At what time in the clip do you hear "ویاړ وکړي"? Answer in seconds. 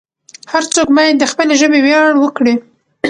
1.85-2.55